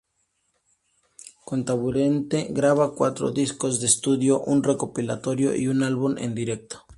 Con 1.45 1.63
Taburiente 1.63 2.47
graba 2.49 2.95
cuatro 2.95 3.29
discos 3.29 3.79
de 3.79 3.85
estudio, 3.85 4.39
un 4.39 4.63
recopilatorio 4.63 5.53
y 5.55 5.67
un 5.67 5.83
álbum 5.83 6.17
en 6.17 6.33
directo. 6.33 6.87